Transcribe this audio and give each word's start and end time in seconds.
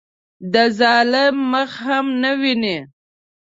د 0.53 0.55
ظالم 0.79 1.35
مخ 1.51 1.71
هم 1.85 2.05
نه 2.21 2.31
ویني. 2.41 2.77